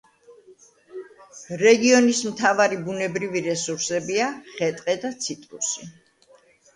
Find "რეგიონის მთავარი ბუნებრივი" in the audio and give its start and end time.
1.61-3.43